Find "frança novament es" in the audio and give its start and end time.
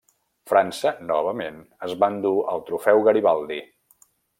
0.51-1.95